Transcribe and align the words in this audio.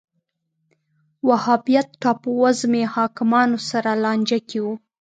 وهابیت 1.27 1.87
ټاپووزمې 2.01 2.83
حاکمانو 2.95 3.57
سره 3.69 3.89
لانجه 4.03 4.39
کې 4.49 4.59
و 4.65 4.67